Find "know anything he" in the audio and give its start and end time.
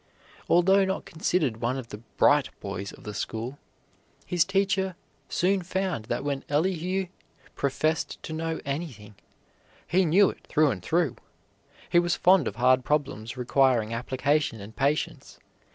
8.33-10.03